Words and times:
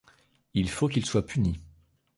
Il 0.55 0.67
faut 0.67 0.87
qu’il 0.87 1.05
soit 1.05 1.27
puni. 1.27 1.59